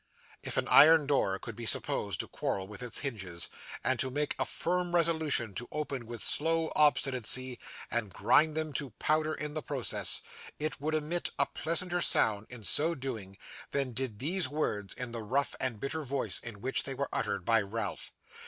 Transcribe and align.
If 0.41 0.57
an 0.57 0.67
iron 0.67 1.05
door 1.05 1.37
could 1.37 1.55
be 1.55 1.67
supposed 1.67 2.21
to 2.21 2.27
quarrel 2.27 2.65
with 2.65 2.81
its 2.81 3.01
hinges, 3.01 3.51
and 3.83 3.99
to 3.99 4.09
make 4.09 4.33
a 4.39 4.45
firm 4.45 4.95
resolution 4.95 5.53
to 5.53 5.67
open 5.71 6.07
with 6.07 6.23
slow 6.23 6.71
obstinacy, 6.75 7.59
and 7.91 8.11
grind 8.11 8.57
them 8.57 8.73
to 8.73 8.89
powder 8.97 9.35
in 9.35 9.53
the 9.53 9.61
process, 9.61 10.23
it 10.57 10.81
would 10.81 10.95
emit 10.95 11.29
a 11.37 11.45
pleasanter 11.45 12.01
sound 12.01 12.47
in 12.49 12.63
so 12.63 12.95
doing, 12.95 13.37
than 13.69 13.91
did 13.91 14.17
these 14.17 14.49
words 14.49 14.95
in 14.95 15.11
the 15.11 15.21
rough 15.21 15.53
and 15.59 15.79
bitter 15.79 16.01
voice 16.01 16.39
in 16.39 16.61
which 16.61 16.81
they 16.83 16.95
were 16.95 17.09
uttered 17.13 17.45
by 17.45 17.61
Ralph. 17.61 18.11